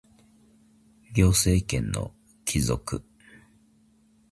[1.13, 2.11] 行政権の
[2.43, 3.03] 帰属